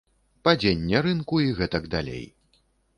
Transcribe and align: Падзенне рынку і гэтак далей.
Падзенне 0.47 0.97
рынку 1.09 1.35
і 1.47 1.55
гэтак 1.63 1.83
далей. 1.95 2.29